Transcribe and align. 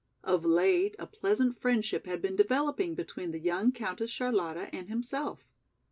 Of 0.23 0.43
late 0.43 0.95
a 0.97 1.05
pleasant 1.05 1.59
friendship 1.59 2.07
had 2.07 2.23
been 2.23 2.35
developing 2.35 2.95
between 2.95 3.29
the 3.29 3.39
young 3.39 3.71
Countess 3.71 4.09
Charlotta 4.09 4.67
and 4.73 4.89
himself. 4.89 5.51